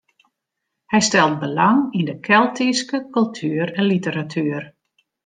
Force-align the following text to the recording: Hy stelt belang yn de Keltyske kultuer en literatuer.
Hy 0.93 1.01
stelt 1.07 1.37
belang 1.43 1.81
yn 1.97 2.07
de 2.09 2.15
Keltyske 2.27 2.97
kultuer 3.15 3.67
en 3.79 3.85
literatuer. 3.93 4.63